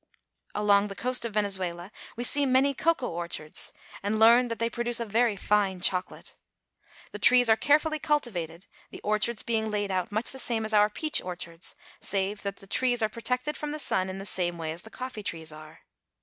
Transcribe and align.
Along 0.55 0.87
the 0.87 0.95
coast 0.95 1.25
of 1.25 1.35
Venezuela 1.35 1.91
we 2.15 2.23
see 2.23 2.47
many 2.47 2.73
cacao 2.73 3.07
orchards, 3.07 3.71
and 4.01 4.17
learn 4.17 4.47
that 4.47 4.57
they 4.57 4.67
produce 4.67 4.97
very 4.97 5.35
fine 5.35 5.79
chocolate. 5.79 6.37
The 7.11 7.19
trees 7.19 7.51
are 7.51 7.55
carefully 7.55 7.99
cultivated, 7.99 8.65
the 8.89 8.99
orchards 9.01 9.43
being 9.43 9.69
laid 9.69 9.91
out 9.91 10.11
much 10.11 10.31
the 10.31 10.39
same 10.39 10.65
as 10.65 10.73
our 10.73 10.89
peach 10.89 11.21
orchards, 11.21 11.75
save 11.99 12.41
that 12.41 12.55
the 12.55 12.65
trees 12.65 13.03
are 13.03 13.09
protected 13.09 13.55
from 13.55 13.69
the 13.69 13.77
sun 13.77 14.09
in 14.09 14.17
the 14.17 14.25
same 14.25 14.57
way 14.57 14.71
as 14.71 14.81
the 14.81 14.89
coffee 14.89 15.21
trees 15.21 15.51
are. 15.51 15.81